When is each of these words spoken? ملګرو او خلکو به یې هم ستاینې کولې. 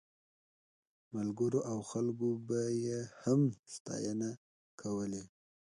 ملګرو 1.15 1.59
او 1.71 1.79
خلکو 1.91 2.29
به 2.47 2.59
یې 2.85 2.99
هم 3.23 3.41
ستاینې 3.75 4.31
کولې. 4.81 5.23